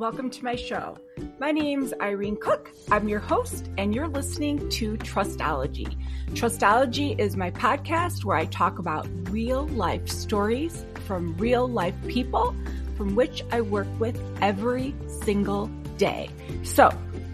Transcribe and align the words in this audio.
welcome 0.00 0.30
to 0.30 0.42
my 0.42 0.56
show. 0.56 0.96
My 1.38 1.52
name's 1.52 1.92
Irene 2.00 2.38
Cook. 2.40 2.72
I'm 2.90 3.06
your 3.06 3.20
host, 3.20 3.68
and 3.76 3.94
you're 3.94 4.08
listening 4.08 4.66
to 4.70 4.96
Trustology. 4.96 5.94
Trustology 6.30 7.18
is 7.18 7.36
my 7.36 7.50
podcast 7.50 8.24
where 8.24 8.38
I 8.38 8.46
talk 8.46 8.78
about 8.78 9.06
real 9.28 9.66
life 9.66 10.08
stories 10.08 10.86
from 11.06 11.36
real 11.36 11.68
life 11.68 11.94
people 12.08 12.56
from 12.96 13.14
which 13.14 13.44
I 13.52 13.60
work 13.60 13.88
with 13.98 14.18
every 14.40 14.94
single 15.22 15.66
day. 15.98 16.30
So 16.62 16.90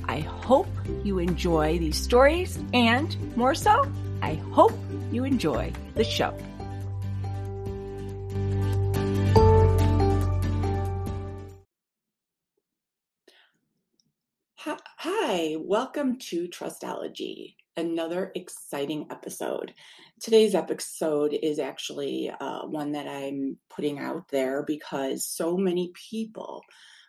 I 0.08 0.18
hope 0.18 0.67
you 1.04 1.21
enjoy 1.21 1.79
these 1.79 1.96
stories, 1.96 2.58
and 2.75 3.17
more 3.36 3.54
so, 3.54 3.89
I 4.22 4.35
hope 4.50 4.76
you 5.12 5.22
enjoy 5.22 5.72
the 5.94 6.03
show. 6.03 6.36
Welcome 15.66 16.16
to 16.16 16.46
Trustology, 16.46 17.56
another 17.76 18.30
exciting 18.36 19.04
episode. 19.11 19.74
Today's 20.20 20.54
episode 20.54 21.36
is 21.43 21.58
actually 21.58 22.30
uh, 22.40 22.61
one 22.66 22.93
that 22.93 23.08
I'm 23.08 23.58
putting 23.68 23.98
out 23.98 24.29
there 24.30 24.62
because 24.62 25.24
so 25.24 25.57
many 25.57 25.90
people 26.08 26.62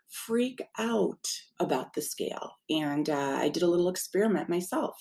freak 0.09 0.63
out 0.79 1.23
about 1.59 1.93
the 1.93 2.01
scale. 2.01 2.53
And 2.67 3.07
uh, 3.11 3.37
I 3.39 3.49
did 3.49 3.61
a 3.61 3.67
little 3.67 3.89
experiment 3.89 4.49
myself. 4.49 4.95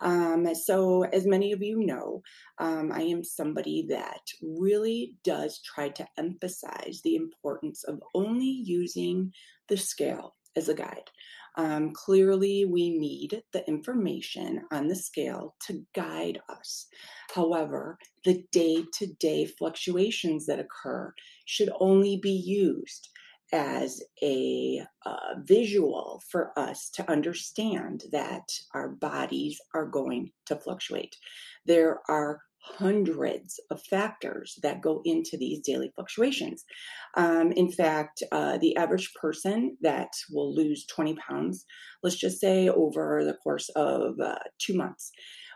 Um, 0.00 0.54
so, 0.54 1.02
as 1.02 1.26
many 1.26 1.52
of 1.52 1.62
you 1.62 1.84
know, 1.84 2.22
um, 2.58 2.90
I 2.90 3.02
am 3.02 3.22
somebody 3.22 3.84
that 3.90 4.22
really 4.40 5.12
does 5.22 5.60
try 5.60 5.90
to 5.90 6.06
emphasize 6.16 7.02
the 7.04 7.16
importance 7.16 7.84
of 7.84 8.00
only 8.14 8.62
using 8.64 9.30
the 9.68 9.76
scale 9.76 10.36
as 10.56 10.70
a 10.70 10.74
guide. 10.74 11.10
Um, 11.56 11.92
clearly, 11.92 12.64
we 12.64 12.90
need 12.90 13.42
the 13.52 13.66
information 13.68 14.62
on 14.72 14.88
the 14.88 14.96
scale 14.96 15.54
to 15.66 15.84
guide 15.94 16.40
us. 16.48 16.86
However, 17.32 17.98
the 18.24 18.44
day 18.50 18.84
to 18.94 19.06
day 19.06 19.46
fluctuations 19.46 20.46
that 20.46 20.58
occur 20.58 21.12
should 21.44 21.70
only 21.78 22.16
be 22.16 22.32
used 22.32 23.08
as 23.52 24.02
a 24.22 24.82
uh, 25.06 25.34
visual 25.44 26.20
for 26.28 26.58
us 26.58 26.90
to 26.90 27.08
understand 27.10 28.04
that 28.10 28.48
our 28.72 28.88
bodies 28.88 29.60
are 29.74 29.86
going 29.86 30.32
to 30.46 30.56
fluctuate. 30.56 31.14
There 31.66 32.00
are 32.08 32.40
hundreds 32.64 33.60
of 33.70 33.82
factors 33.82 34.58
that 34.62 34.80
go 34.80 35.02
into 35.04 35.36
these 35.36 35.60
daily 35.60 35.92
fluctuations. 35.94 36.64
Um, 37.16 37.52
in 37.52 37.70
fact, 37.70 38.22
uh, 38.32 38.58
the 38.58 38.76
average 38.76 39.12
person 39.20 39.76
that 39.82 40.08
will 40.30 40.54
lose 40.54 40.86
20 40.86 41.14
pounds, 41.16 41.64
let's 42.02 42.16
just 42.16 42.40
say 42.40 42.68
over 42.68 43.22
the 43.24 43.34
course 43.34 43.68
of 43.76 44.18
uh, 44.18 44.38
two 44.58 44.74
months, 44.74 45.12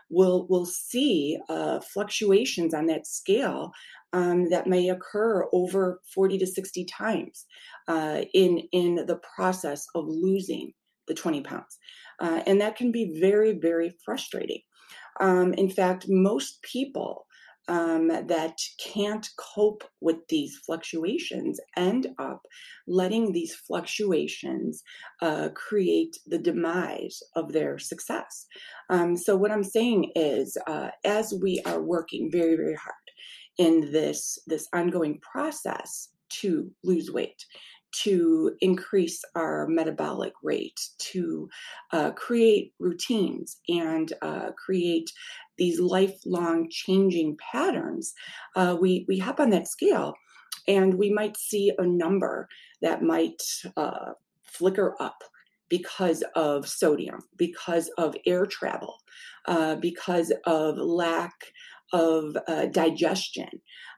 will 0.09 0.47
will 0.49 0.65
see 0.65 1.37
uh, 1.49 1.79
fluctuations 1.79 2.73
on 2.73 2.87
that 2.87 3.05
scale 3.05 3.71
um, 4.13 4.49
that 4.49 4.67
may 4.67 4.89
occur 4.89 5.47
over 5.53 6.01
40 6.13 6.39
to 6.39 6.47
60 6.47 6.85
times 6.85 7.45
uh, 7.87 8.21
in 8.33 8.63
in 8.71 9.05
the 9.07 9.19
process 9.35 9.85
of 9.95 10.05
losing 10.07 10.73
the 11.07 11.13
20 11.13 11.41
pounds, 11.41 11.77
uh, 12.21 12.41
and 12.45 12.61
that 12.61 12.75
can 12.75 12.91
be 12.91 13.19
very 13.19 13.53
very 13.53 13.91
frustrating. 14.05 14.61
Um, 15.19 15.53
in 15.53 15.69
fact, 15.69 16.05
most 16.07 16.61
people 16.61 17.25
um, 17.69 18.07
that 18.07 18.57
can't 18.83 19.29
cope 19.37 19.83
with 20.01 20.17
these 20.27 20.57
fluctuations 20.65 21.59
end 21.77 22.07
up 22.17 22.41
letting 22.87 23.31
these 23.31 23.53
fluctuations 23.53 24.81
uh, 25.21 25.49
create 25.53 26.17
the 26.25 26.39
demise 26.39 27.21
of 27.35 27.53
their 27.53 27.77
success. 27.77 28.47
Um, 28.89 29.15
so, 29.15 29.37
what 29.37 29.51
I'm 29.51 29.63
saying 29.63 30.11
is, 30.15 30.57
uh, 30.65 30.89
as 31.05 31.33
we 31.41 31.61
are 31.65 31.81
working 31.81 32.29
very, 32.31 32.55
very 32.55 32.75
hard 32.75 32.95
in 33.59 33.91
this 33.91 34.39
this 34.47 34.67
ongoing 34.73 35.19
process 35.19 36.09
to 36.29 36.71
lose 36.83 37.11
weight 37.11 37.45
to 37.91 38.55
increase 38.61 39.21
our 39.35 39.67
metabolic 39.67 40.33
rate, 40.43 40.79
to 40.99 41.49
uh, 41.91 42.11
create 42.11 42.73
routines 42.79 43.57
and 43.67 44.13
uh, 44.21 44.51
create 44.51 45.11
these 45.57 45.79
lifelong 45.79 46.67
changing 46.69 47.37
patterns, 47.51 48.13
uh, 48.55 48.77
we, 48.79 49.05
we 49.07 49.17
hop 49.17 49.39
on 49.39 49.49
that 49.49 49.67
scale 49.67 50.13
and 50.67 50.93
we 50.93 51.11
might 51.11 51.35
see 51.37 51.71
a 51.77 51.85
number 51.85 52.47
that 52.81 53.01
might 53.01 53.41
uh, 53.75 54.13
flicker 54.43 54.95
up 54.99 55.23
because 55.69 56.23
of 56.35 56.67
sodium, 56.67 57.19
because 57.37 57.89
of 57.97 58.15
air 58.25 58.45
travel, 58.45 58.95
uh, 59.47 59.75
because 59.75 60.33
of 60.45 60.77
lack 60.77 61.33
of 61.93 62.35
uh, 62.47 62.65
digestion. 62.67 63.49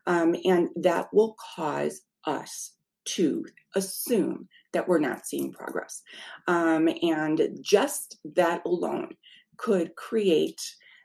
Um, 0.08 0.35
and 0.44 0.69
that 0.75 1.08
will 1.13 1.35
cause 1.56 2.02
us 2.25 2.73
to 3.16 3.45
assume 3.75 4.47
that 4.73 4.88
we're 4.88 4.99
not 4.99 5.25
seeing 5.25 5.51
progress. 5.51 6.01
Um, 6.47 6.89
and 7.01 7.49
just 7.61 8.17
that 8.35 8.61
alone 8.66 9.09
could 9.57 9.95
create 9.95 10.61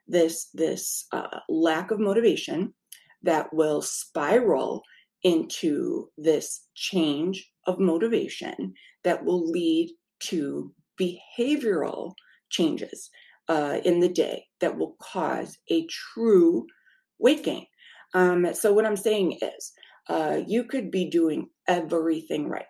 this, 0.07 0.49
this 0.55 1.07
uh, 1.13 1.41
lack 1.49 1.91
of 1.91 1.99
motivation 1.99 2.73
that 3.23 3.53
will 3.53 3.83
spiral 3.83 4.83
into 5.23 6.09
this 6.17 6.69
change 6.75 7.51
of 7.67 7.81
motivation 7.81 8.75
that 9.03 9.25
will 9.25 9.51
lead 9.51 9.91
to 10.21 10.73
behavioral 11.01 12.13
changes 12.51 13.11
uh, 13.49 13.79
in 13.85 14.01
the 14.01 14.09
day 14.09 14.45
that 14.61 14.77
will 14.77 14.97
cause 15.01 15.59
a 15.71 15.87
true 15.87 16.67
weight 17.19 17.45
gain. 17.45 17.67
Um, 18.15 18.55
so, 18.55 18.73
what 18.73 18.87
I'm 18.87 18.97
saying 18.97 19.39
is, 19.43 19.73
uh, 20.09 20.41
you 20.47 20.65
could 20.65 20.91
be 20.91 21.09
doing 21.09 21.49
everything 21.69 22.49
right. 22.49 22.65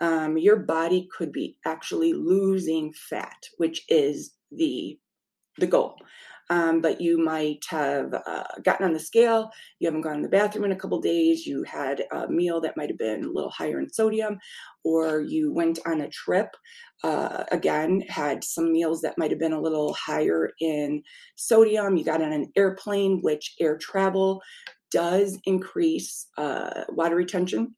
Um, 0.00 0.36
your 0.36 0.56
body 0.56 1.08
could 1.16 1.32
be 1.32 1.58
actually 1.64 2.12
losing 2.12 2.92
fat, 2.92 3.36
which 3.58 3.82
is 3.88 4.34
the 4.50 4.98
the 5.58 5.66
goal. 5.66 5.96
Um, 6.50 6.80
but 6.80 7.00
you 7.00 7.18
might 7.18 7.64
have 7.68 8.12
uh, 8.12 8.44
gotten 8.62 8.84
on 8.84 8.92
the 8.92 8.98
scale, 8.98 9.50
you 9.78 9.86
haven't 9.86 10.02
gone 10.02 10.16
to 10.16 10.22
the 10.22 10.28
bathroom 10.28 10.64
in 10.64 10.72
a 10.72 10.76
couple 10.76 11.00
days, 11.00 11.46
you 11.46 11.62
had 11.62 12.04
a 12.12 12.28
meal 12.28 12.60
that 12.60 12.76
might 12.76 12.90
have 12.90 12.98
been 12.98 13.24
a 13.24 13.30
little 13.30 13.50
higher 13.50 13.78
in 13.78 13.90
sodium, 13.90 14.38
or 14.84 15.20
you 15.20 15.52
went 15.52 15.78
on 15.86 16.00
a 16.02 16.10
trip, 16.10 16.48
uh, 17.04 17.44
again, 17.52 18.02
had 18.08 18.44
some 18.44 18.72
meals 18.72 19.00
that 19.00 19.16
might 19.16 19.30
have 19.30 19.40
been 19.40 19.52
a 19.52 19.60
little 19.60 19.94
higher 19.94 20.50
in 20.60 21.02
sodium, 21.36 21.96
you 21.96 22.04
got 22.04 22.20
on 22.20 22.32
an 22.32 22.52
airplane, 22.56 23.20
which 23.22 23.54
air 23.60 23.78
travel 23.78 24.42
does 24.92 25.38
increase 25.44 26.26
uh, 26.36 26.84
water 26.90 27.16
retention. 27.16 27.74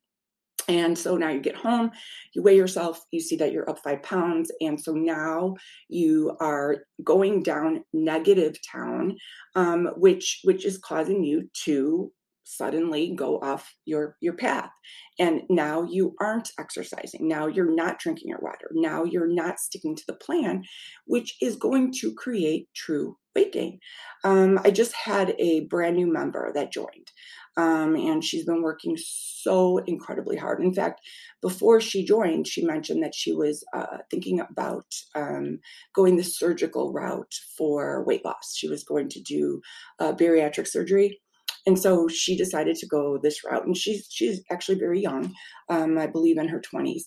And 0.67 0.97
so 0.97 1.17
now 1.17 1.29
you 1.29 1.41
get 1.41 1.57
home, 1.57 1.91
you 2.35 2.43
weigh 2.43 2.57
yourself, 2.57 3.05
you 3.11 3.21
see 3.21 3.37
that 3.37 3.53
you're 3.53 3.69
up 3.69 3.81
five 3.85 4.03
pounds. 4.03 4.51
And 4.61 4.81
so 4.81 4.93
now 4.93 5.57
you 5.89 6.37
are 6.41 6.85
going 7.03 7.43
down 7.43 7.85
negative 7.93 8.57
town, 8.67 9.17
um, 9.57 9.91
which 9.97 10.41
which 10.45 10.65
is 10.65 10.79
causing 10.79 11.23
you 11.23 11.51
to 11.65 12.11
suddenly 12.45 13.15
go 13.17 13.39
off 13.41 13.75
your 13.85 14.17
your 14.21 14.35
path. 14.35 14.71
And 15.19 15.43
now 15.49 15.83
you 15.83 16.15
aren't 16.21 16.51
exercising. 16.59 17.27
Now 17.29 17.47
you're 17.47 17.75
not 17.75 17.99
drinking 17.99 18.29
your 18.29 18.41
water. 18.41 18.71
Now 18.73 19.05
you're 19.05 19.33
not 19.33 19.59
sticking 19.59 19.97
to 19.97 20.05
the 20.07 20.15
plan 20.15 20.65
which 21.07 21.37
is 21.41 21.57
going 21.57 21.93
to 22.01 22.15
create 22.15 22.69
true 22.75 23.17
weight 23.35 23.53
gain. 23.53 23.81
Um, 24.23 24.61
i 24.65 24.71
just 24.71 24.95
had 24.95 25.35
a 25.39 25.67
brand 25.67 25.97
new 25.97 26.11
member 26.11 26.53
that 26.55 26.73
joined 26.73 27.11
um, 27.57 27.95
and 27.95 28.25
she's 28.25 28.45
been 28.45 28.63
working 28.63 28.97
so 28.97 29.79
incredibly 29.79 30.37
hard. 30.37 30.61
In 30.61 30.75
fact 30.75 31.01
before 31.43 31.81
she 31.81 32.05
joined 32.05 32.47
she 32.47 32.65
mentioned 32.65 33.03
that 33.03 33.15
she 33.15 33.33
was 33.33 33.65
uh, 33.75 33.99
thinking 34.11 34.41
about 34.41 34.87
um, 35.15 35.59
going 35.95 36.17
the 36.17 36.25
surgical 36.25 36.93
route 36.93 37.35
for 37.57 38.05
weight 38.05 38.25
loss. 38.25 38.55
She 38.57 38.69
was 38.69 38.85
going 38.85 39.09
to 39.11 39.21
do 39.21 39.61
uh, 39.99 40.13
bariatric 40.13 40.69
surgery 40.69 41.21
and 41.67 41.79
so 41.79 42.09
she 42.09 42.37
decided 42.37 42.77
to 42.77 42.87
go 42.87 43.19
this 43.19 43.45
route 43.45 43.67
and 43.67 43.77
she's 43.77 44.07
she's 44.11 44.43
actually 44.51 44.79
very 44.79 45.01
young 45.01 45.33
um, 45.69 45.99
i 45.99 46.07
believe 46.07 46.39
in 46.39 46.49
her 46.49 46.61
20s 46.61 47.03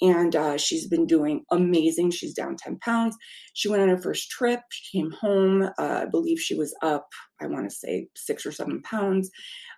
and 0.00 0.36
uh, 0.36 0.56
she's 0.56 0.86
been 0.86 1.06
doing 1.06 1.44
amazing. 1.50 2.12
She's 2.12 2.32
down 2.32 2.54
10 2.56 2.78
pounds. 2.78 3.16
She 3.54 3.68
went 3.68 3.82
on 3.82 3.88
her 3.88 3.98
first 3.98 4.30
trip. 4.30 4.60
She 4.70 4.98
came 4.98 5.10
home 5.10 5.62
uh, 5.78 6.02
i 6.02 6.04
believe 6.04 6.38
she 6.40 6.54
was 6.54 6.74
up 6.82 7.08
i 7.40 7.46
want 7.46 7.68
to 7.68 7.74
say 7.74 8.08
six 8.16 8.46
or 8.46 8.52
seven 8.52 8.80
pounds 8.82 9.30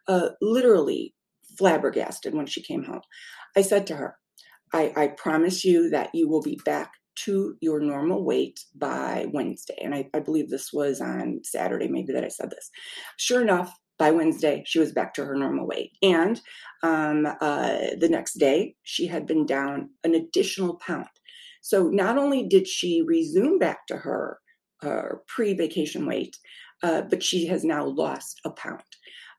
uh, 0.09 0.31
literally 0.43 1.15
flabbergasted 1.57 2.35
when 2.35 2.47
she 2.47 2.63
came 2.63 2.85
home. 2.85 3.03
I 3.57 3.63
said 3.63 3.87
to 3.89 3.97
her 3.97 4.17
I, 4.73 4.93
I 4.97 5.07
promise 5.09 5.65
you 5.65 5.91
that 5.91 6.11
you 6.15 6.29
will 6.29 6.43
be 6.43 6.61
back 6.65 6.93
to 7.25 7.57
your 7.61 7.81
normal 7.81 8.25
weight 8.25 8.61
by 8.75 9.27
Wednesday. 9.33 9.77
And 9.83 9.95
I, 9.95 10.09
I, 10.15 10.21
believe 10.21 10.49
this 10.49 10.73
was 10.73 11.01
on 11.01 11.41
Saturday, 11.45 11.89
maybe 11.89 12.13
that 12.13 12.25
I 12.25 12.29
said 12.29 12.51
this. 12.51 12.71
Sure 13.19 13.43
enough, 13.43 13.77
by 14.01 14.11
Wednesday, 14.11 14.65
she 14.67 14.79
was 14.79 14.93
back 14.93 15.13
to 15.13 15.25
her 15.27 15.37
normal 15.37 15.67
weight. 15.67 15.93
And 16.03 16.41
um, 16.83 17.27
uh, 17.27 17.77
the 17.99 18.09
next 18.11 18.39
day, 18.39 18.75
she 18.83 19.07
had 19.07 19.27
been 19.27 19.45
down 19.45 19.91
an 20.03 20.15
additional 20.15 20.77
pound. 20.77 21.07
So 21.61 21.89
not 21.89 22.17
only 22.17 22.49
did 22.49 22.67
she 22.67 23.03
resume 23.03 23.59
back 23.59 23.87
to 23.89 23.99
her 23.99 24.39
uh, 24.83 25.17
pre 25.29 25.53
vacation 25.53 26.07
weight, 26.07 26.35
uh, 26.83 27.03
but 27.03 27.23
she 27.23 27.47
has 27.49 27.63
now 27.63 27.85
lost 27.85 28.41
a 28.47 28.51
pound. 28.51 28.83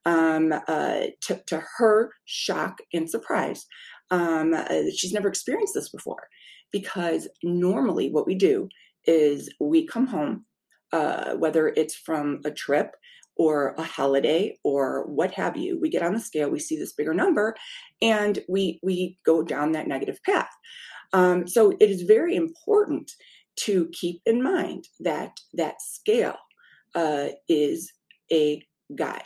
Um, 0.05 0.53
uh, 0.67 1.01
to, 1.21 1.41
to, 1.47 1.63
her 1.77 2.11
shock 2.25 2.79
and 2.93 3.09
surprise, 3.09 3.65
um, 4.11 4.53
uh, 4.53 4.65
she's 4.95 5.13
never 5.13 5.27
experienced 5.27 5.73
this 5.73 5.89
before 5.89 6.27
because 6.71 7.27
normally 7.43 8.11
what 8.11 8.25
we 8.25 8.35
do 8.35 8.67
is 9.05 9.49
we 9.59 9.85
come 9.85 10.07
home, 10.07 10.45
uh, 10.91 11.35
whether 11.35 11.67
it's 11.69 11.95
from 11.95 12.41
a 12.45 12.51
trip 12.51 12.95
or 13.41 13.73
a 13.79 13.83
holiday 13.83 14.55
or 14.63 15.05
what 15.07 15.31
have 15.31 15.57
you 15.57 15.79
we 15.81 15.89
get 15.89 16.03
on 16.03 16.13
the 16.13 16.19
scale 16.19 16.49
we 16.51 16.59
see 16.59 16.77
this 16.77 16.93
bigger 16.93 17.13
number 17.13 17.55
and 18.01 18.39
we 18.47 18.79
we 18.83 19.17
go 19.25 19.41
down 19.43 19.71
that 19.71 19.87
negative 19.87 20.19
path. 20.23 20.51
Um, 21.13 21.47
so 21.47 21.71
it 21.79 21.89
is 21.89 22.03
very 22.03 22.35
important 22.35 23.11
to 23.61 23.89
keep 23.91 24.21
in 24.25 24.41
mind 24.41 24.87
that 24.99 25.31
that 25.53 25.81
scale 25.81 26.37
uh, 26.95 27.29
is 27.49 27.91
a 28.31 28.61
guide. 28.95 29.23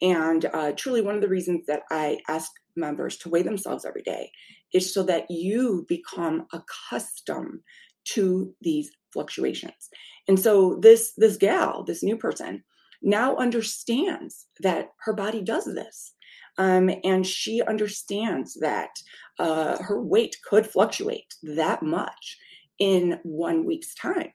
And 0.00 0.44
uh, 0.52 0.72
truly 0.72 1.00
one 1.00 1.14
of 1.14 1.22
the 1.22 1.28
reasons 1.28 1.66
that 1.66 1.82
i 1.90 2.18
ask 2.28 2.50
members 2.76 3.16
to 3.18 3.28
weigh 3.28 3.42
themselves 3.42 3.84
every 3.84 4.02
day 4.02 4.30
is 4.74 4.92
so 4.92 5.02
that 5.04 5.30
you 5.30 5.84
become 5.88 6.46
accustomed 6.52 7.60
to 8.04 8.52
these 8.62 8.90
fluctuations. 9.12 9.88
And 10.26 10.40
so 10.40 10.78
this 10.82 11.12
this 11.16 11.36
gal 11.36 11.84
this 11.84 12.02
new 12.02 12.16
person 12.16 12.64
now 13.02 13.36
understands 13.36 14.46
that 14.60 14.90
her 15.00 15.12
body 15.12 15.42
does 15.42 15.64
this. 15.64 16.14
Um, 16.58 16.90
and 17.02 17.26
she 17.26 17.62
understands 17.62 18.58
that 18.60 18.90
uh, 19.38 19.82
her 19.82 20.02
weight 20.02 20.36
could 20.44 20.66
fluctuate 20.66 21.34
that 21.42 21.82
much 21.82 22.38
in 22.78 23.18
one 23.22 23.64
week's 23.64 23.94
time. 23.94 24.32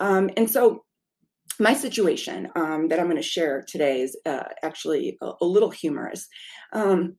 Um, 0.00 0.30
and 0.36 0.50
so, 0.50 0.84
my 1.60 1.72
situation 1.72 2.48
um, 2.56 2.88
that 2.88 2.98
I'm 2.98 3.06
going 3.06 3.16
to 3.16 3.22
share 3.22 3.64
today 3.68 4.00
is 4.00 4.18
uh, 4.26 4.42
actually 4.64 5.16
a, 5.22 5.32
a, 5.40 5.46
little 5.46 5.70
humorous, 5.70 6.26
um, 6.72 7.14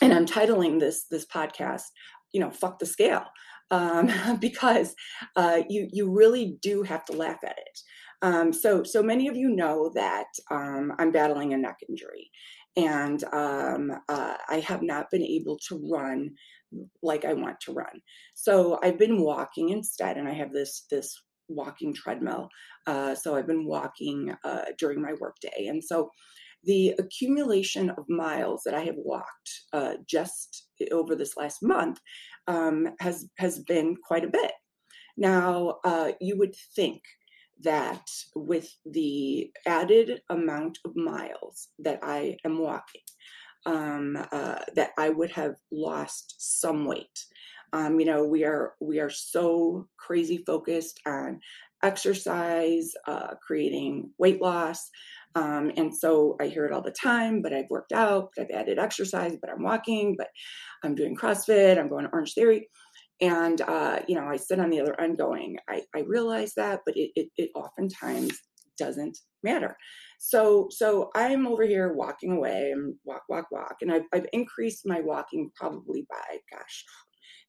and 0.00 0.14
I'm 0.14 0.26
titling 0.26 0.78
this 0.78 1.06
this 1.10 1.26
podcast, 1.26 1.82
you 2.32 2.40
know, 2.40 2.50
"Fuck 2.50 2.78
the 2.78 2.86
Scale," 2.86 3.24
um, 3.72 4.10
because 4.40 4.94
uh, 5.34 5.62
you 5.68 5.88
you 5.92 6.08
really 6.10 6.56
do 6.62 6.82
have 6.84 7.04
to 7.06 7.12
laugh 7.12 7.38
at 7.44 7.58
it. 7.58 7.80
Um, 8.24 8.54
so, 8.54 8.82
so 8.82 9.02
many 9.02 9.28
of 9.28 9.36
you 9.36 9.50
know 9.50 9.90
that 9.94 10.28
um, 10.50 10.94
I'm 10.98 11.12
battling 11.12 11.52
a 11.52 11.58
neck 11.58 11.76
injury, 11.86 12.30
and 12.74 13.22
um, 13.34 13.92
uh, 14.08 14.34
I 14.48 14.60
have 14.60 14.80
not 14.80 15.10
been 15.10 15.22
able 15.22 15.58
to 15.68 15.86
run 15.92 16.30
like 17.02 17.26
I 17.26 17.34
want 17.34 17.60
to 17.60 17.74
run. 17.74 18.00
So 18.34 18.80
I've 18.82 18.98
been 18.98 19.20
walking 19.20 19.68
instead, 19.68 20.16
and 20.16 20.26
I 20.26 20.32
have 20.32 20.54
this 20.54 20.86
this 20.90 21.14
walking 21.48 21.92
treadmill. 21.92 22.48
Uh, 22.86 23.14
so 23.14 23.36
I've 23.36 23.46
been 23.46 23.66
walking 23.66 24.34
uh, 24.42 24.64
during 24.78 25.02
my 25.02 25.12
workday, 25.20 25.66
and 25.66 25.84
so 25.84 26.08
the 26.64 26.94
accumulation 26.98 27.90
of 27.90 28.08
miles 28.08 28.62
that 28.64 28.72
I 28.72 28.84
have 28.84 28.96
walked 28.96 29.50
uh, 29.74 29.96
just 30.08 30.68
over 30.92 31.14
this 31.14 31.36
last 31.36 31.62
month 31.62 32.00
um, 32.46 32.88
has 33.00 33.28
has 33.36 33.58
been 33.58 33.96
quite 34.02 34.24
a 34.24 34.28
bit. 34.28 34.52
Now, 35.18 35.76
uh, 35.84 36.12
you 36.22 36.38
would 36.38 36.54
think 36.74 37.02
that 37.62 38.06
with 38.34 38.70
the 38.84 39.50
added 39.66 40.20
amount 40.30 40.78
of 40.84 40.96
miles 40.96 41.68
that 41.78 42.00
I 42.02 42.36
am 42.44 42.58
walking, 42.58 43.02
um, 43.66 44.16
uh, 44.32 44.60
that 44.74 44.90
I 44.98 45.10
would 45.10 45.30
have 45.32 45.54
lost 45.72 46.36
some 46.38 46.84
weight. 46.84 47.24
Um, 47.72 47.98
you 47.98 48.06
know, 48.06 48.24
we 48.24 48.44
are 48.44 48.74
we 48.80 49.00
are 49.00 49.10
so 49.10 49.88
crazy 49.96 50.44
focused 50.46 51.00
on 51.06 51.40
exercise, 51.82 52.92
uh, 53.06 53.34
creating 53.46 54.10
weight 54.18 54.40
loss. 54.40 54.90
Um, 55.34 55.72
and 55.76 55.94
so 55.94 56.36
I 56.40 56.46
hear 56.46 56.64
it 56.64 56.72
all 56.72 56.80
the 56.82 56.92
time, 56.92 57.42
but 57.42 57.52
I've 57.52 57.68
worked 57.68 57.92
out, 57.92 58.30
but 58.36 58.44
I've 58.44 58.60
added 58.60 58.78
exercise, 58.78 59.36
but 59.40 59.50
I'm 59.50 59.62
walking, 59.62 60.14
but 60.16 60.28
I'm 60.84 60.94
doing 60.94 61.16
CrossFit, 61.16 61.78
I'm 61.78 61.88
going 61.88 62.04
to 62.04 62.10
Orange 62.12 62.34
Theory. 62.34 62.68
And, 63.20 63.60
uh, 63.60 64.00
you 64.08 64.16
know, 64.16 64.26
I 64.26 64.36
sit 64.36 64.60
on 64.60 64.70
the 64.70 64.80
other 64.80 64.98
end 65.00 65.18
going, 65.18 65.56
I, 65.68 65.82
I 65.94 66.00
realize 66.00 66.52
that, 66.56 66.80
but 66.84 66.96
it, 66.96 67.10
it, 67.14 67.28
it 67.36 67.50
oftentimes 67.54 68.38
doesn't 68.78 69.16
matter. 69.42 69.76
So, 70.18 70.68
so 70.70 71.10
I'm 71.14 71.46
over 71.46 71.64
here 71.64 71.92
walking 71.92 72.32
away 72.32 72.70
and 72.72 72.94
walk, 73.04 73.22
walk, 73.28 73.46
walk. 73.50 73.76
And 73.82 73.92
I've, 73.92 74.04
I've 74.12 74.26
increased 74.32 74.86
my 74.86 75.00
walking 75.00 75.50
probably 75.54 76.06
by, 76.10 76.38
gosh, 76.52 76.84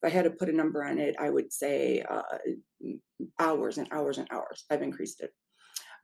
if 0.04 0.12
I 0.12 0.14
had 0.14 0.26
to 0.26 0.32
put 0.32 0.50
a 0.50 0.56
number 0.56 0.84
on 0.84 1.00
it, 1.00 1.16
I 1.20 1.30
would 1.30 1.52
say 1.52 2.04
uh, 2.10 2.22
hours 3.40 3.78
and 3.78 3.88
hours 3.92 4.18
and 4.18 4.28
hours. 4.32 4.66
I've 4.70 4.82
increased 4.82 5.22
it. 5.22 5.32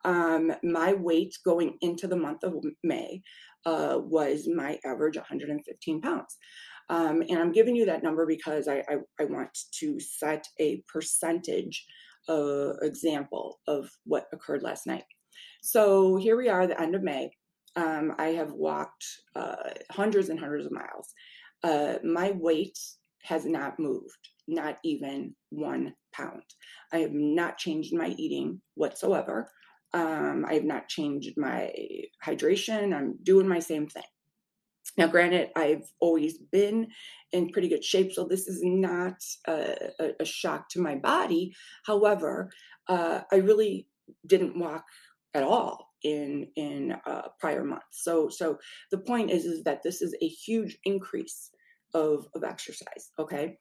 Um, 0.04 0.52
my 0.64 0.94
weight 0.94 1.38
going 1.46 1.78
into 1.82 2.08
the 2.08 2.16
month 2.16 2.44
of 2.44 2.56
May 2.84 3.22
uh, 3.66 4.00
was 4.02 4.48
my 4.48 4.80
average 4.86 5.18
115 5.18 6.02
pounds. 6.02 6.38
Um, 6.90 7.22
and 7.30 7.40
I'm 7.40 7.52
giving 7.52 7.76
you 7.76 7.86
that 7.86 8.04
number 8.04 8.26
because 8.26 8.68
I, 8.68 8.84
I, 8.90 8.98
I 9.20 9.26
want 9.26 9.58
to 9.80 10.00
set 10.00 10.46
a 10.60 10.84
percentage 10.92 11.86
uh, 12.30 12.74
example 12.82 13.60
of 13.68 13.90
what 14.06 14.28
occurred 14.34 14.64
last 14.64 14.88
night. 14.88 15.04
So 15.62 16.18
here 16.18 16.38
we 16.38 16.50
are, 16.50 16.68
the 16.68 16.80
end 16.80 16.96
of 16.96 17.04
May. 17.04 17.32
Um, 17.76 18.14
I 18.18 18.28
have 18.30 18.52
walked 18.52 19.06
uh, 19.36 19.56
hundreds 19.92 20.30
and 20.30 20.40
hundreds 20.40 20.66
of 20.66 20.72
miles. 20.72 21.14
Uh, 21.64 21.96
my 22.04 22.32
weight 22.32 22.78
has 23.24 23.46
not 23.46 23.80
moved, 23.80 24.30
not 24.48 24.78
even 24.84 25.36
one 25.50 25.94
pound. 26.14 26.44
I 26.92 26.98
have 27.00 27.14
not 27.14 27.58
changed 27.58 27.94
my 27.94 28.10
eating 28.18 28.62
whatsoever. 28.76 29.50
Um, 29.94 30.46
I 30.48 30.56
have 30.56 30.64
not 30.64 30.88
changed 30.88 31.38
my 31.38 31.72
hydration. 32.26 32.96
I'm 32.96 33.16
doing 33.24 33.48
my 33.48 33.60
same 33.60 33.88
thing. 33.88 34.04
Now, 34.98 35.08
granted, 35.08 35.50
I've 35.56 35.90
always 36.00 36.38
been 36.38 36.88
in 37.32 37.50
pretty 37.50 37.70
good 37.70 37.84
shape, 37.84 38.12
so 38.14 38.26
this 38.26 38.48
is 38.48 38.62
not 38.64 39.16
a, 39.48 40.14
a 40.20 40.26
shock 40.26 40.70
to 40.70 40.82
my 40.82 40.96
body. 40.96 41.54
However, 41.86 42.52
uh, 42.88 43.22
I 43.32 43.38
really 43.38 43.88
didn't 44.28 44.60
walk 44.60 44.84
at 45.34 45.44
all 45.44 45.88
in 46.04 46.48
in 46.56 46.96
uh, 47.06 47.30
prior 47.40 47.64
months. 47.64 48.04
So, 48.04 48.30
so 48.30 48.58
the 48.92 48.98
point 48.98 49.32
is 49.32 49.46
is 49.46 49.64
that 49.64 49.82
this 49.84 50.02
is 50.02 50.16
a 50.22 50.28
huge 50.28 50.78
increase 50.84 51.52
of 51.94 52.28
of 52.36 52.44
exercise. 52.44 53.12
Okay. 53.18 53.58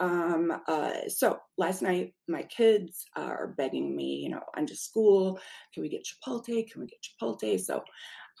Um, 0.00 0.50
uh, 0.66 1.08
so 1.08 1.38
last 1.58 1.82
night, 1.82 2.14
my 2.26 2.42
kids 2.44 3.04
are 3.14 3.54
begging 3.58 3.94
me, 3.94 4.22
you 4.24 4.30
know, 4.30 4.40
I'm 4.56 4.66
just 4.66 4.86
school. 4.86 5.38
Can 5.74 5.82
we 5.82 5.90
get 5.90 6.06
Chipotle? 6.06 6.68
Can 6.70 6.80
we 6.80 6.86
get 6.86 7.04
Chipotle? 7.04 7.60
So 7.60 7.82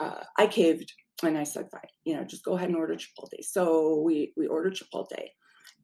uh, 0.00 0.22
I 0.38 0.46
caved 0.46 0.90
and 1.22 1.38
I 1.38 1.44
said, 1.44 1.70
fine, 1.70 1.80
you 2.04 2.16
know, 2.16 2.24
just 2.24 2.44
go 2.44 2.56
ahead 2.56 2.68
and 2.68 2.76
order 2.76 2.94
Chipotle. 2.94 3.42
So 3.42 4.00
we 4.00 4.32
we 4.36 4.46
ordered 4.46 4.74
Chipotle, 4.74 5.28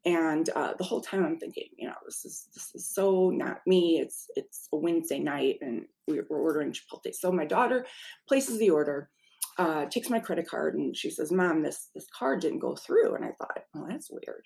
and 0.04 0.49
uh, 0.56 0.75
the 0.78 0.85
whole 0.85 1.00
time 1.00 1.25
I'm 1.25 1.38
thinking, 1.38 1.68
you 1.76 1.87
know, 1.88 1.94
this 2.06 2.25
is 2.25 2.49
this 2.54 2.70
is 2.75 2.94
so 2.94 3.30
not 3.30 3.61
me. 3.66 4.00
It's 4.00 4.26
it's 4.37 4.68
a 4.73 4.76
Wednesday 4.76 5.18
night, 5.18 5.58
and 5.61 5.87
we're 6.06 6.25
ordering 6.30 6.73
Chipotle. 6.73 7.14
So 7.14 7.30
my 7.30 7.44
daughter 7.44 7.87
places 8.28 8.58
the 8.58 8.70
order, 8.70 9.11
uh, 9.58 9.87
takes 9.87 10.11
my 10.11 10.20
credit 10.20 10.49
card, 10.49 10.75
and 10.75 10.97
she 10.97 11.11
says, 11.11 11.30
"Mom, 11.30 11.62
this 11.62 11.90
this 11.94 12.06
card 12.16 12.40
didn't 12.40 12.61
go 12.61 12.75
through." 12.75 13.14
And 13.14 13.25
I 13.25 13.32
thought, 13.38 13.58
well, 13.75 13.87
that's 13.88 14.11
weird. 14.11 14.44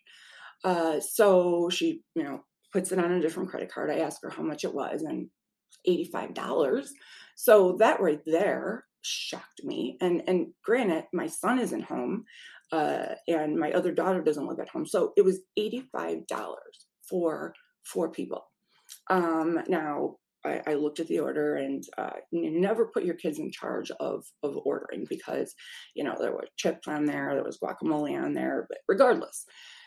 Uh, 0.64 1.00
so 1.00 1.68
she, 1.70 2.02
you 2.14 2.22
know, 2.22 2.44
puts 2.72 2.92
it 2.92 2.98
on 2.98 3.12
a 3.12 3.20
different 3.20 3.50
credit 3.50 3.72
card. 3.72 3.90
I 3.90 3.98
ask 3.98 4.22
her 4.22 4.30
how 4.30 4.42
much 4.42 4.64
it 4.64 4.74
was, 4.74 5.02
and 5.02 5.28
$85. 5.88 6.88
So 7.36 7.76
that 7.78 8.00
right 8.00 8.20
there 8.24 8.84
shocked 9.02 9.64
me. 9.64 9.96
And 10.00 10.22
and 10.26 10.48
granted, 10.64 11.04
my 11.12 11.26
son 11.26 11.58
isn't 11.58 11.84
home, 11.84 12.24
uh, 12.72 13.14
and 13.28 13.58
my 13.58 13.72
other 13.72 13.92
daughter 13.92 14.22
doesn't 14.22 14.46
live 14.46 14.60
at 14.60 14.68
home, 14.68 14.86
so 14.86 15.12
it 15.16 15.24
was 15.24 15.40
eighty 15.56 15.84
five 15.92 16.26
dollars 16.26 16.86
for 17.08 17.54
four 17.84 18.10
people. 18.10 18.44
Um, 19.10 19.60
now 19.68 20.16
I, 20.44 20.60
I, 20.66 20.74
looked 20.74 21.00
at 21.00 21.08
the 21.08 21.20
order 21.20 21.56
and 21.56 21.84
uh, 21.98 22.10
never 22.30 22.86
put 22.86 23.04
your 23.04 23.14
kids 23.14 23.38
in 23.38 23.50
charge 23.50 23.90
of 24.00 24.24
of 24.42 24.58
ordering 24.64 25.06
because 25.08 25.54
you 25.94 26.04
know 26.04 26.16
there 26.18 26.32
were 26.32 26.46
chips 26.56 26.88
on 26.88 27.04
there, 27.04 27.34
there 27.34 27.44
was 27.44 27.58
guacamole 27.58 28.22
on 28.22 28.34
there, 28.34 28.66
but 28.68 28.78
regardless. 28.88 29.44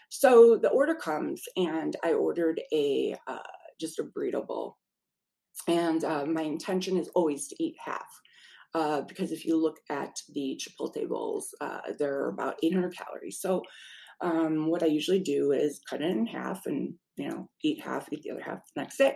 So 0.10 0.57
the 0.57 0.69
order 0.69 0.95
comes 0.95 1.41
and 1.57 1.95
I 2.03 2.13
ordered 2.13 2.62
a 2.74 3.15
uh, 3.27 3.39
just 3.79 4.00
a 4.00 4.03
burrito 4.03 4.45
bowl, 4.45 4.77
and 5.67 6.03
uh, 6.03 6.25
my 6.25 6.43
intention 6.43 6.98
is 6.98 7.10
always 7.10 7.48
to 7.50 7.63
eat 7.63 7.75
half. 7.84 8.07
Uh, 8.75 9.01
because 9.08 9.32
if 9.32 9.46
you 9.46 9.55
look 9.55 9.77
at 9.89 10.15
the 10.34 10.60
Chipotle 10.62 11.08
bowls, 11.08 11.48
uh, 11.62 11.79
they're 11.98 12.27
about 12.27 12.55
800 12.62 12.96
calories. 12.96 13.39
So 13.39 13.63
um, 14.22 14.70
what 14.70 14.84
I 14.84 14.88
usually 14.88 15.22
do 15.22 15.53
is 15.53 15.79
cut 15.89 16.01
it 16.01 16.12
in 16.12 16.25
half 16.25 16.65
and 16.65 16.94
you 17.15 17.29
know 17.29 17.50
eat 17.63 17.82
half, 17.82 18.08
eat 18.12 18.22
the 18.24 18.32
other 18.32 18.44
half 18.44 18.60
the 18.75 18.82
next 18.82 18.98
day. 18.98 19.15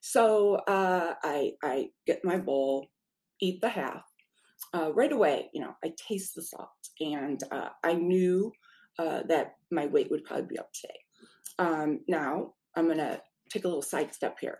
So 0.00 0.56
uh, 0.66 1.14
I 1.22 1.52
I 1.62 1.86
get 2.06 2.24
my 2.24 2.38
bowl, 2.38 2.88
eat 3.40 3.60
the 3.60 3.68
half, 3.68 4.02
uh, 4.74 4.92
right 4.92 5.12
away, 5.12 5.48
you 5.52 5.60
know, 5.60 5.74
I 5.84 5.92
taste 6.08 6.34
the 6.34 6.42
salt, 6.42 6.68
and 7.00 7.40
uh, 7.50 7.68
I 7.84 7.94
knew 7.94 8.52
uh, 8.98 9.22
that 9.28 9.54
my 9.70 9.86
weight 9.86 10.10
would 10.10 10.24
probably 10.24 10.46
be 10.46 10.58
up 10.58 10.70
today. 10.72 10.98
Um, 11.58 12.00
now 12.08 12.54
I'm 12.76 12.88
to 12.88 13.20
take 13.50 13.64
a 13.64 13.68
little 13.68 13.82
sidestep 13.82 14.36
here. 14.40 14.58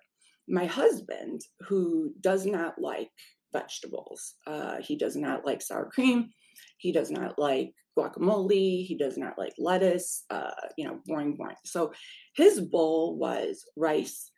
My 0.49 0.64
husband, 0.64 1.42
who 1.61 2.12
does 2.21 2.47
not 2.47 2.80
like 2.80 3.11
vegetables, 3.52 4.34
uh, 4.46 4.76
he 4.80 4.96
does 4.96 5.16
not 5.16 5.46
like 5.46 5.62
sour 5.62 5.90
cream, 5.90 6.30
he 6.78 6.92
does 6.92 7.10
not 7.10 7.38
like 7.38 7.72
guacamole, 7.98 8.84
he 8.84 8.96
does 8.98 9.16
not 9.16 9.38
like 9.38 9.52
lettuce, 9.58 10.24
uh, 10.30 10.50
you 10.76 10.84
know, 10.84 11.00
boring, 11.06 11.36
boring. 11.36 11.56
So 11.64 11.92
his 12.36 12.60
bowl 12.60 13.16
was 13.16 13.64
rice, 13.76 14.30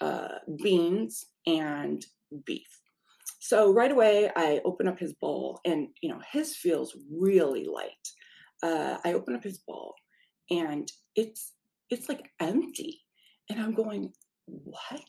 uh, 0.00 0.38
beans, 0.62 1.24
and 1.46 2.04
beef. 2.46 2.68
So 3.40 3.72
right 3.72 3.90
away, 3.90 4.30
I 4.36 4.60
open 4.64 4.86
up 4.86 4.98
his 4.98 5.14
bowl, 5.14 5.60
and 5.64 5.88
you 6.02 6.10
know 6.10 6.20
his 6.30 6.56
feels 6.56 6.96
really 7.10 7.64
light. 7.64 7.90
Uh, 8.62 8.98
I 9.04 9.14
open 9.14 9.34
up 9.34 9.42
his 9.42 9.58
bowl, 9.58 9.94
and 10.50 10.90
it's 11.16 11.52
it's 11.88 12.08
like 12.08 12.30
empty, 12.40 13.00
and 13.48 13.60
I'm 13.60 13.74
going, 13.74 14.12
what? 14.46 15.00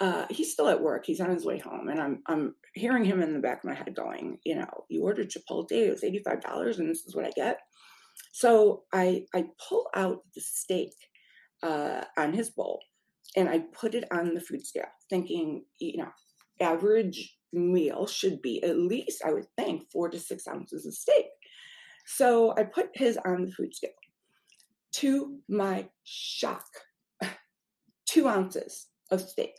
Uh, 0.00 0.26
he's 0.28 0.52
still 0.52 0.68
at 0.68 0.82
work. 0.82 1.06
He's 1.06 1.20
on 1.20 1.30
his 1.30 1.44
way 1.44 1.58
home, 1.58 1.88
and 1.88 2.00
I'm 2.00 2.22
I'm 2.26 2.54
hearing 2.74 3.04
him 3.04 3.22
in 3.22 3.32
the 3.32 3.38
back 3.38 3.58
of 3.58 3.70
my 3.70 3.74
head 3.74 3.94
going, 3.94 4.38
you 4.44 4.56
know, 4.56 4.84
you 4.88 5.02
ordered 5.04 5.30
Chipotle, 5.30 5.70
it 5.70 5.90
was 5.90 6.02
eighty 6.02 6.20
five 6.24 6.40
dollars, 6.40 6.78
and 6.78 6.90
this 6.90 7.04
is 7.06 7.14
what 7.14 7.24
I 7.24 7.30
get. 7.30 7.60
So 8.32 8.82
I 8.92 9.26
I 9.34 9.44
pull 9.68 9.88
out 9.94 10.22
the 10.34 10.40
steak 10.40 10.94
uh, 11.62 12.04
on 12.18 12.32
his 12.32 12.50
bowl, 12.50 12.80
and 13.36 13.48
I 13.48 13.60
put 13.72 13.94
it 13.94 14.04
on 14.10 14.34
the 14.34 14.40
food 14.40 14.66
scale, 14.66 14.90
thinking, 15.10 15.64
you 15.78 15.98
know, 15.98 16.10
average 16.60 17.36
meal 17.52 18.06
should 18.06 18.42
be 18.42 18.62
at 18.62 18.76
least, 18.76 19.22
I 19.24 19.32
would 19.32 19.46
think, 19.56 19.84
four 19.92 20.08
to 20.08 20.18
six 20.18 20.46
ounces 20.48 20.86
of 20.86 20.94
steak. 20.94 21.26
So 22.06 22.54
I 22.56 22.64
put 22.64 22.90
his 22.94 23.16
on 23.24 23.44
the 23.44 23.52
food 23.52 23.74
scale. 23.74 23.90
To 24.96 25.38
my 25.48 25.88
shock, 26.04 26.66
two 28.06 28.28
ounces 28.28 28.88
of 29.10 29.20
steak. 29.20 29.54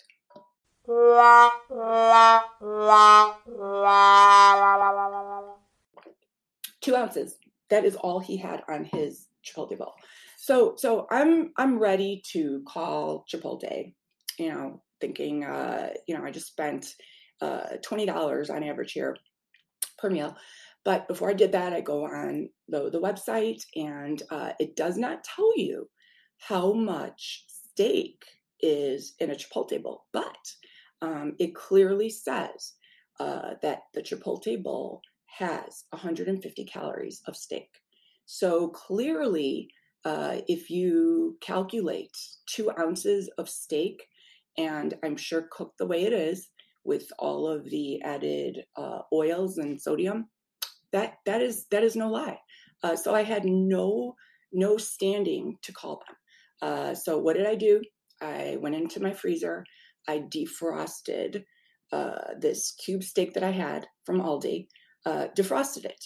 Two 6.82 6.96
ounces. 6.96 7.38
That 7.70 7.86
is 7.86 7.96
all 7.96 8.20
he 8.20 8.38
had 8.38 8.62
on 8.70 8.84
his 8.86 9.28
Chipotle 9.44 9.78
bowl. 9.78 9.94
So 10.38 10.76
so 10.78 11.08
I'm 11.10 11.52
I'm 11.58 11.80
ready 11.80 12.22
to 12.32 12.62
call 12.68 13.26
Chipotle, 13.32 13.94
you 14.38 14.50
know, 14.50 14.82
thinking 15.02 15.44
uh, 15.44 15.90
you 16.08 16.16
know, 16.16 16.24
I 16.24 16.32
just 16.32 16.48
spent 16.48 16.94
uh, 17.42 17.78
$20 17.84 18.50
on 18.50 18.64
average 18.64 18.94
here 18.94 19.18
per 19.98 20.10
meal. 20.10 20.36
But 20.84 21.08
before 21.08 21.32
I 21.32 21.34
did 21.34 21.52
that, 21.54 21.74
I 21.74 21.82
go 21.82 22.06
on 22.06 22.50
the, 22.70 22.92
the 22.92 23.02
website 23.02 23.64
and 23.76 24.22
uh, 24.30 24.52
it 24.60 24.76
does 24.76 24.98
not 24.98 25.24
tell 25.24 25.52
you 25.58 25.90
how 26.38 26.74
much 26.74 27.46
steak 27.48 28.24
is 28.62 29.16
in 29.20 29.32
a 29.32 29.36
Chipotle 29.36 29.82
bowl, 29.82 30.06
but 30.14 30.38
um, 31.06 31.36
it 31.38 31.54
clearly 31.54 32.10
says 32.10 32.74
uh, 33.20 33.54
that 33.62 33.84
the 33.94 34.02
Chipotle 34.02 34.62
bowl 34.62 35.02
has 35.26 35.84
150 35.92 36.66
calories 36.66 37.22
of 37.28 37.36
steak. 37.36 37.70
So 38.26 38.70
clearly, 38.70 39.70
uh, 40.04 40.38
if 40.48 40.70
you 40.70 41.38
calculate 41.42 42.18
two 42.48 42.72
ounces 42.80 43.30
of 43.38 43.48
steak, 43.48 44.08
and 44.58 44.96
I'm 45.04 45.16
sure 45.16 45.48
cooked 45.52 45.78
the 45.78 45.86
way 45.86 46.06
it 46.06 46.14
is, 46.14 46.50
with 46.84 47.12
all 47.20 47.48
of 47.48 47.70
the 47.70 48.02
added 48.02 48.64
uh, 48.76 49.02
oils 49.14 49.58
and 49.58 49.80
sodium, 49.80 50.28
that 50.92 51.18
that 51.26 51.42
is 51.42 51.66
that 51.72 51.84
is 51.84 51.96
no 51.96 52.10
lie. 52.10 52.40
Uh, 52.84 52.96
so 52.96 53.14
I 53.14 53.24
had 53.24 53.46
no 53.46 54.16
no 54.54 54.78
standing 54.78 55.58
to 55.64 55.74
call 55.74 56.02
them. 56.08 56.16
Uh, 56.62 56.96
so 56.96 57.20
what 57.20 57.36
did 57.36 57.46
I 57.46 57.56
do? 57.56 57.82
I 58.22 58.58
went 58.60 58.76
into 58.76 59.02
my 59.02 59.12
freezer. 59.12 59.66
I 60.08 60.20
defrosted 60.30 61.44
uh, 61.92 62.34
this 62.40 62.74
cube 62.74 63.04
steak 63.04 63.34
that 63.34 63.44
I 63.44 63.52
had 63.52 63.88
from 64.06 64.22
Aldi, 64.22 64.68
uh, 65.06 65.28
defrosted 65.38 65.86
it, 65.86 66.06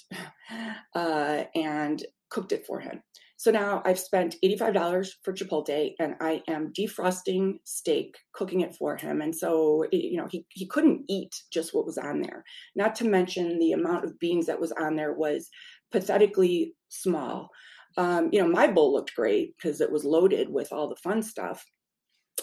uh, 0.96 1.44
and 1.56 2.04
cooked 2.30 2.52
it 2.52 2.66
for 2.66 2.80
him. 2.80 3.02
So 3.40 3.52
now 3.52 3.82
I've 3.86 4.00
spent 4.00 4.36
$85 4.44 5.12
for 5.24 5.32
Chipotle 5.32 5.94
and 5.98 6.16
I 6.20 6.44
am 6.50 6.74
defrosting 6.78 7.60
steak, 7.64 8.18
cooking 8.34 8.60
it 8.60 8.76
for 8.76 8.98
him. 8.98 9.22
And 9.22 9.34
so, 9.34 9.86
you 9.94 10.18
know, 10.18 10.28
he, 10.30 10.46
he 10.50 10.68
couldn't 10.68 11.06
eat 11.08 11.34
just 11.50 11.74
what 11.74 11.86
was 11.86 11.98
on 11.98 12.22
there. 12.22 12.44
Not 12.76 12.96
to 12.96 13.06
mention 13.06 13.58
the 13.58 13.72
amount 13.72 14.04
of 14.04 14.20
beans 14.20 14.48
that 14.48 14.60
was 14.60 14.74
on 14.74 14.98
there 14.98 15.14
was 15.14 15.48
pathetically 15.90 16.74
small. 16.90 17.50
Um, 17.96 18.28
you 18.34 18.42
know, 18.42 18.48
my 18.50 18.68
bowl 18.68 18.92
looked 18.92 19.16
great 19.16 19.56
because 19.56 19.80
it 19.80 19.90
was 19.90 20.04
loaded 20.04 20.50
with 20.50 20.74
all 20.74 20.90
the 20.90 20.98
fun 20.98 21.24
stuff, 21.24 21.66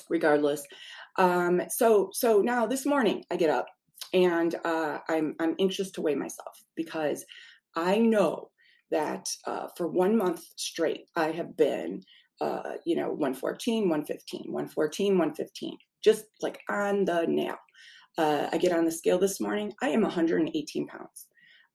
regardless. 0.09 0.63
Um, 1.19 1.63
so, 1.69 2.11
so 2.13 2.41
now 2.41 2.67
this 2.67 2.87
morning 2.87 3.25
I 3.31 3.37
get 3.37 3.51
up 3.51 3.67
and 4.13 4.55
uh, 4.65 4.99
I'm, 5.09 5.35
I'm 5.41 5.55
anxious 5.59 5.91
to 5.93 6.03
weigh 6.03 6.15
myself 6.15 6.63
because 6.77 7.25
I 7.75 7.99
know 7.99 8.51
that 8.91 9.29
uh, 9.47 9.67
for 9.77 9.89
one 9.89 10.17
month 10.17 10.45
straight, 10.57 11.09
I 11.17 11.31
have 11.33 11.57
been, 11.57 12.03
uh, 12.41 12.75
you 12.85 12.97
know, 12.97 13.09
114, 13.09 13.89
115, 13.89 14.43
114, 14.47 15.13
115, 15.13 15.79
just 16.05 16.25
like 16.41 16.61
on 16.71 17.05
the 17.05 17.27
nail. 17.27 17.57
Uh, 18.19 18.49
I 18.53 18.59
get 18.59 18.73
on 18.73 18.85
the 18.85 18.93
scale 18.93 19.19
this 19.19 19.41
morning, 19.41 19.73
I 19.83 19.89
am 19.91 20.03
118 20.03 20.87
pounds. 20.87 21.27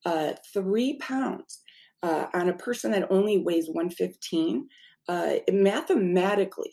Uh, 0.06 0.34
three 0.54 0.98
pounds 0.98 1.62
uh, 2.02 2.26
on 2.34 2.50
a 2.50 2.58
person 2.58 2.92
that 2.92 3.12
only 3.12 3.38
weighs 3.38 3.68
115, 3.68 4.68
uh, 5.08 5.34
mathematically, 5.52 6.72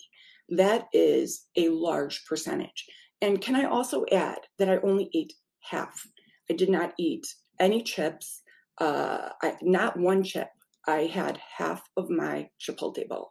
that 0.51 0.87
is 0.93 1.47
a 1.57 1.69
large 1.69 2.25
percentage. 2.27 2.87
And 3.21 3.41
can 3.41 3.57
I 3.57 3.65
also 3.65 4.05
add 4.13 4.39
that 4.59 4.69
I 4.69 4.79
only 4.79 5.11
ate 5.15 5.33
half? 5.61 6.07
I 6.51 6.55
did 6.55 6.71
not 6.71 6.95
eat 6.99 7.27
any 7.61 7.83
chips 7.83 8.43
uh, 8.81 9.31
I, 9.43 9.57
not 9.63 9.99
one 9.99 10.23
chip. 10.23 10.49
I 10.87 11.03
had 11.03 11.39
half 11.57 11.83
of 11.97 12.09
my 12.09 12.49
Chipotle 12.61 13.07
bowl. 13.09 13.31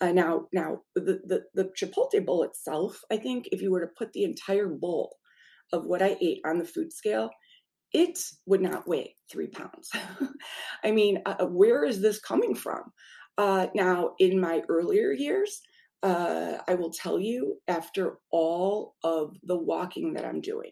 Uh, 0.00 0.12
now, 0.12 0.46
now 0.52 0.78
the, 0.94 1.20
the, 1.24 1.42
the 1.54 1.70
Chipotle 1.80 2.24
bowl 2.24 2.42
itself, 2.42 3.00
I 3.10 3.16
think 3.16 3.48
if 3.50 3.62
you 3.62 3.70
were 3.70 3.80
to 3.80 3.92
put 3.96 4.12
the 4.12 4.24
entire 4.24 4.68
bowl 4.68 5.16
of 5.72 5.84
what 5.84 6.02
I 6.02 6.16
ate 6.20 6.40
on 6.44 6.58
the 6.58 6.64
food 6.64 6.92
scale, 6.92 7.30
it 7.92 8.18
would 8.46 8.60
not 8.60 8.86
weigh 8.86 9.16
three 9.30 9.48
pounds. 9.48 9.90
I 10.84 10.90
mean, 10.90 11.22
uh, 11.24 11.46
where 11.46 11.84
is 11.84 12.00
this 12.00 12.20
coming 12.20 12.54
from? 12.54 12.82
Uh, 13.38 13.68
now, 13.74 14.10
in 14.18 14.40
my 14.40 14.62
earlier 14.68 15.12
years, 15.12 15.60
uh, 16.02 16.58
I 16.68 16.74
will 16.74 16.90
tell 16.90 17.18
you, 17.18 17.56
after 17.66 18.18
all 18.30 18.94
of 19.02 19.36
the 19.42 19.56
walking 19.56 20.14
that 20.14 20.24
I'm 20.24 20.40
doing, 20.40 20.70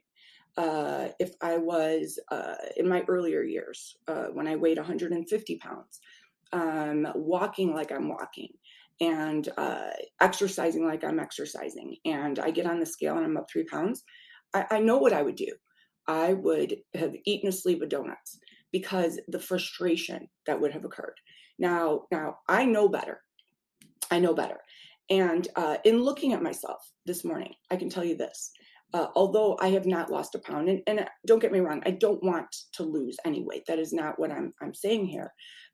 uh, 0.56 1.08
if 1.18 1.32
I 1.42 1.58
was 1.58 2.18
uh, 2.30 2.54
in 2.76 2.88
my 2.88 3.02
earlier 3.08 3.42
years 3.42 3.96
uh, 4.08 4.26
when 4.32 4.46
I 4.46 4.56
weighed 4.56 4.78
150 4.78 5.58
pounds, 5.58 6.00
um, 6.52 7.06
walking 7.14 7.74
like 7.74 7.92
I'm 7.92 8.08
walking 8.08 8.48
and 9.00 9.48
uh, 9.58 9.90
exercising 10.20 10.86
like 10.86 11.04
I'm 11.04 11.18
exercising, 11.18 11.96
and 12.04 12.38
I 12.38 12.50
get 12.50 12.66
on 12.66 12.80
the 12.80 12.86
scale 12.86 13.16
and 13.16 13.26
I'm 13.26 13.36
up 13.36 13.46
three 13.50 13.64
pounds, 13.64 14.02
I, 14.54 14.64
I 14.70 14.80
know 14.80 14.96
what 14.96 15.12
I 15.12 15.22
would 15.22 15.36
do. 15.36 15.52
I 16.06 16.32
would 16.34 16.76
have 16.94 17.14
eaten 17.26 17.48
a 17.48 17.52
sleeve 17.52 17.82
of 17.82 17.88
donuts 17.88 18.38
because 18.72 19.20
the 19.28 19.40
frustration 19.40 20.28
that 20.46 20.60
would 20.60 20.72
have 20.72 20.84
occurred. 20.84 21.16
Now, 21.58 22.02
now 22.12 22.38
I 22.48 22.64
know 22.64 22.88
better. 22.88 23.20
I 24.10 24.20
know 24.20 24.34
better. 24.34 24.58
And 25.08 25.46
uh, 25.56 25.76
in 25.84 26.02
looking 26.02 26.32
at 26.32 26.42
myself 26.42 26.80
this 27.04 27.24
morning, 27.24 27.54
I 27.70 27.76
can 27.76 27.88
tell 27.88 28.04
you 28.04 28.16
this 28.16 28.50
uh, 28.94 29.08
although 29.14 29.56
I 29.60 29.68
have 29.68 29.86
not 29.86 30.10
lost 30.10 30.34
a 30.34 30.38
pound, 30.38 30.68
and, 30.68 30.82
and 30.86 31.06
don't 31.26 31.40
get 31.40 31.52
me 31.52 31.60
wrong, 31.60 31.82
I 31.84 31.90
don't 31.90 32.22
want 32.22 32.54
to 32.74 32.82
lose 32.82 33.16
any 33.24 33.42
weight. 33.44 33.64
That 33.66 33.78
is 33.78 33.92
not 33.92 34.18
what 34.18 34.30
I'm 34.30 34.52
I'm 34.62 34.74
saying 34.74 35.06
here. 35.06 35.32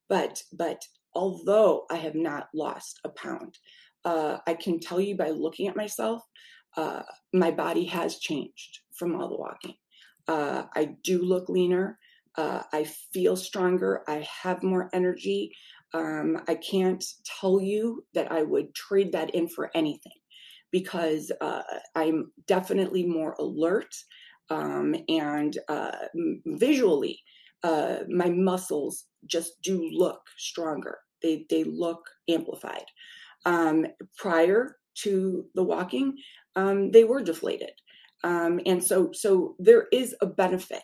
But 0.08 0.42
but 0.52 0.82
although 1.14 1.84
I 1.90 1.96
have 1.96 2.14
not 2.14 2.48
lost 2.54 3.00
a 3.04 3.10
pound, 3.10 3.58
uh, 4.04 4.38
I 4.46 4.54
can 4.54 4.80
tell 4.80 5.00
you 5.00 5.16
by 5.16 5.30
looking 5.30 5.68
at 5.68 5.76
myself, 5.76 6.22
uh, 6.76 7.02
my 7.32 7.50
body 7.50 7.84
has 7.86 8.18
changed 8.18 8.80
from 8.94 9.14
all 9.14 9.28
the 9.28 9.36
walking. 9.36 9.74
Uh, 10.26 10.64
I 10.74 10.96
do 11.04 11.22
look 11.22 11.48
leaner. 11.48 11.98
Uh, 12.36 12.62
I 12.72 12.84
feel 13.12 13.36
stronger. 13.36 14.02
I 14.08 14.26
have 14.42 14.62
more 14.62 14.88
energy. 14.94 15.52
Um, 15.94 16.42
I 16.48 16.54
can't 16.54 17.04
tell 17.40 17.60
you 17.60 18.04
that 18.14 18.32
I 18.32 18.42
would 18.42 18.74
trade 18.74 19.12
that 19.12 19.34
in 19.34 19.48
for 19.48 19.70
anything 19.74 20.12
because 20.70 21.30
uh, 21.40 21.62
I'm 21.94 22.32
definitely 22.46 23.04
more 23.04 23.34
alert 23.38 23.94
um, 24.50 24.94
and 25.08 25.56
uh, 25.68 25.92
visually, 26.46 27.20
uh, 27.62 27.98
my 28.08 28.28
muscles 28.28 29.04
just 29.26 29.62
do 29.62 29.88
look 29.92 30.20
stronger. 30.36 30.98
They, 31.22 31.46
they 31.48 31.64
look 31.64 32.02
amplified. 32.28 32.84
Um, 33.46 33.86
prior 34.16 34.76
to 34.98 35.44
the 35.54 35.62
walking, 35.62 36.16
um, 36.56 36.90
they 36.90 37.04
were 37.04 37.22
deflated. 37.22 37.72
Um, 38.24 38.60
and 38.66 38.82
so, 38.82 39.10
so 39.12 39.56
there 39.58 39.86
is 39.92 40.14
a 40.20 40.26
benefit 40.26 40.82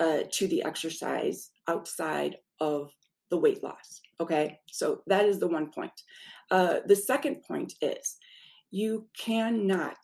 uh, 0.00 0.20
to 0.32 0.46
the 0.46 0.62
exercise 0.64 1.50
outside 1.68 2.36
of 2.60 2.90
the 3.30 3.38
weight 3.38 3.62
loss. 3.62 4.00
Okay, 4.20 4.58
so 4.70 5.02
that 5.06 5.26
is 5.26 5.38
the 5.38 5.48
one 5.48 5.70
point. 5.70 5.92
Uh, 6.50 6.76
the 6.86 6.96
second 6.96 7.42
point 7.42 7.74
is 7.82 8.16
you 8.70 9.06
cannot 9.18 9.98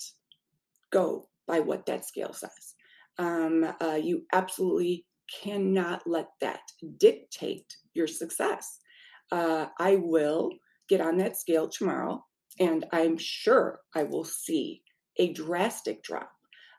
go 0.90 1.28
by 1.46 1.60
what 1.60 1.86
that 1.86 2.04
scale 2.04 2.32
says. 2.32 2.74
Um, 3.18 3.72
uh, 3.80 3.94
you 3.94 4.22
absolutely 4.32 5.06
cannot 5.42 6.02
let 6.06 6.28
that 6.40 6.60
dictate 6.98 7.74
your 7.94 8.06
success. 8.06 8.78
Uh, 9.30 9.66
I 9.78 9.96
will 9.96 10.50
get 10.88 11.00
on 11.00 11.16
that 11.18 11.38
scale 11.38 11.68
tomorrow, 11.68 12.24
and 12.60 12.84
I'm 12.92 13.16
sure 13.16 13.80
I 13.94 14.02
will 14.02 14.24
see 14.24 14.82
a 15.18 15.32
drastic 15.32 16.02
drop. 16.02 16.30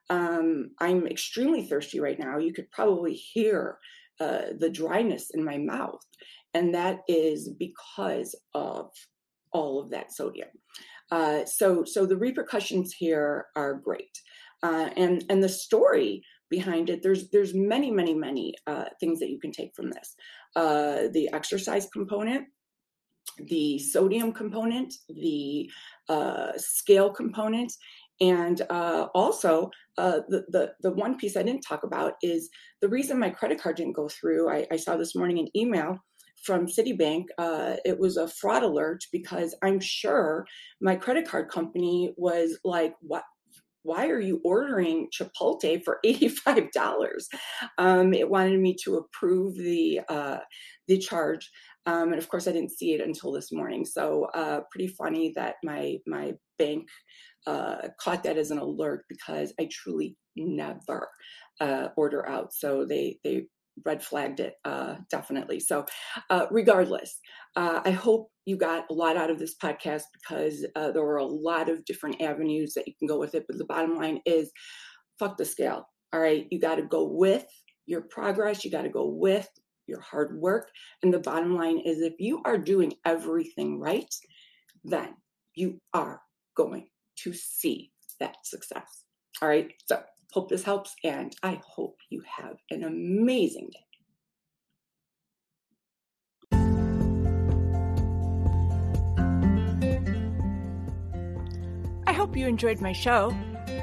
Um, 0.10 0.72
I'm 0.80 1.08
extremely 1.08 1.64
thirsty 1.64 2.00
right 2.00 2.20
now. 2.20 2.38
You 2.38 2.54
could 2.54 2.70
probably 2.72 3.14
hear 3.14 3.80
uh, 4.20 4.54
the 4.58 4.70
dryness 4.70 5.32
in 5.32 5.44
my 5.44 5.58
mouth, 5.58 6.02
and 6.54 6.74
that 6.74 7.00
is 7.08 7.50
because 7.60 8.36
of 8.54 8.92
all 9.52 9.82
of 9.82 9.92
that 9.92 10.12
sodium. 10.12 10.50
Uh, 11.12 11.46
so, 11.46 11.84
so 11.86 12.06
the 12.06 12.18
repercussions 12.18 12.94
here 12.94 13.46
are 13.56 13.76
great, 13.76 14.18
uh, 14.64 14.90
and 14.98 15.24
and 15.30 15.44
the 15.44 15.50
story 15.50 16.24
behind 16.50 16.90
it. 16.90 17.02
There's 17.04 17.30
there's 17.30 17.54
many 17.54 17.92
many 17.92 18.14
many 18.14 18.56
uh, 18.68 18.86
things 19.00 19.20
that 19.20 19.30
you 19.30 19.40
can 19.40 19.52
take 19.52 19.72
from 19.76 19.92
this. 19.92 20.16
Uh, 20.56 21.10
the 21.14 21.30
exercise 21.34 21.88
component, 21.92 22.46
the 23.48 23.80
sodium 23.80 24.32
component, 24.32 24.94
the 25.10 25.70
uh, 26.10 26.52
scale 26.58 27.12
component, 27.12 27.72
and 28.22 28.62
uh, 28.70 29.08
also 29.14 29.70
uh, 29.98 30.20
the, 30.30 30.44
the 30.50 30.74
the 30.82 30.92
one 30.92 31.18
piece 31.18 31.38
I 31.38 31.44
didn't 31.44 31.62
talk 31.68 31.84
about 31.84 32.14
is 32.24 32.50
the 32.82 32.90
reason 32.90 33.20
my 33.20 33.30
credit 33.30 33.62
card 33.62 33.76
didn't 33.76 33.96
go 33.96 34.08
through. 34.08 34.50
I, 34.50 34.66
I 34.72 34.78
saw 34.78 34.98
this 34.98 35.16
morning 35.16 35.40
an 35.40 35.50
email 35.56 36.00
from 36.44 36.68
Citibank. 36.68 37.26
Uh, 37.38 37.76
it 37.86 38.00
was 38.00 38.18
a 38.18 38.28
fraud 38.28 38.64
alert 38.64 39.04
because 39.12 39.56
I'm 39.64 39.80
sure 39.80 40.46
my 40.82 40.96
credit 40.96 41.28
card 41.28 41.50
company 41.50 42.14
was 42.18 42.60
like, 42.64 42.96
"What? 43.02 43.24
Why 43.84 44.08
are 44.08 44.20
you 44.20 44.42
ordering 44.46 45.10
Chipotle 45.12 45.84
for 45.84 46.00
eighty-five 46.06 46.72
dollars?" 46.72 47.30
Um, 47.78 48.14
it 48.14 48.30
wanted 48.30 48.60
me 48.60 48.76
to 48.84 48.98
approve 48.98 49.56
the 49.56 50.02
uh, 50.10 50.40
the 50.88 50.98
charge. 50.98 51.50
Um, 51.86 52.14
and 52.14 52.18
of 52.18 52.30
course, 52.30 52.48
I 52.48 52.54
didn't 52.54 52.72
see 52.72 52.94
it 52.94 53.02
until 53.02 53.34
this 53.34 53.52
morning. 53.52 53.84
So, 53.86 54.26
uh, 54.34 54.62
pretty 54.72 54.88
funny 54.88 55.34
that 55.36 55.56
my 55.64 55.98
my 56.08 56.34
bank 56.58 56.88
uh, 57.46 57.90
caught 58.00 58.24
that 58.24 58.38
as 58.38 58.52
an 58.52 58.58
alert 58.58 59.06
because 59.10 59.54
I 59.60 59.68
truly 59.72 60.16
never 60.38 61.10
uh, 61.60 61.90
order 61.98 62.28
out. 62.28 62.54
So 62.54 62.86
they 62.86 63.20
they 63.24 63.48
red 63.86 64.04
flagged 64.04 64.40
it 64.40 64.56
uh, 64.66 64.96
definitely. 65.10 65.60
So 65.60 65.86
uh, 66.30 66.48
regardless, 66.52 67.20
uh, 67.56 67.82
I 67.84 67.92
hope 67.92 68.30
you 68.46 68.58
got 68.58 68.86
a 68.90 68.94
lot 68.94 69.18
out 69.18 69.30
of 69.30 69.40
this 69.40 69.56
podcast 69.62 70.04
because 70.14 70.66
uh, 70.76 70.92
there 70.92 71.04
were 71.04 71.18
a 71.18 71.26
lot 71.26 71.70
of 71.70 71.86
different 71.86 72.22
avenues 72.22 72.74
that 72.74 72.88
you 72.88 72.94
can 72.98 73.08
go 73.08 73.20
with 73.20 73.36
it. 73.36 73.46
But 73.48 73.58
the 73.58 73.66
bottom 73.66 73.96
line 73.96 74.20
is, 74.26 74.52
fuck 75.20 75.38
the 75.38 75.46
scale. 75.46 75.88
All 76.12 76.20
right, 76.20 76.46
you 76.52 76.60
got 76.60 76.76
to 76.76 76.84
go 76.84 77.06
with 77.06 77.46
your 77.86 78.02
progress. 78.02 78.64
You 78.64 78.72
got 78.72 78.84
to 78.84 78.90
go 78.90 79.08
with 79.08 79.50
your 79.88 80.02
hard 80.02 80.40
work. 80.40 80.70
And 81.02 81.14
the 81.14 81.20
bottom 81.20 81.56
line 81.56 81.80
is, 81.80 82.02
if 82.02 82.14
you 82.20 82.42
are 82.46 82.58
doing 82.58 82.94
everything 83.06 83.80
right, 83.80 84.14
then 84.84 85.16
you 85.56 85.80
are 85.94 86.22
going 86.56 86.88
to 87.24 87.34
see 87.34 87.92
that 88.20 88.36
success. 88.44 89.04
All 89.42 89.50
right. 89.50 89.72
So, 89.88 90.02
hope 90.34 90.50
this 90.50 90.64
helps, 90.64 90.96
and 91.04 91.36
I 91.44 91.62
hope 91.64 91.98
you 92.10 92.24
have 92.26 92.58
an 92.72 92.84
amazing 92.84 93.70
day. 93.72 93.80
I 102.08 102.14
hope 102.14 102.36
you 102.36 102.48
enjoyed 102.48 102.82
my 102.82 102.94
show. 102.94 103.32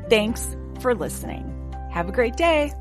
Thanks 0.09 0.57
for 0.79 0.95
listening. 0.95 1.47
Have 1.91 2.09
a 2.09 2.11
great 2.11 2.35
day. 2.35 2.73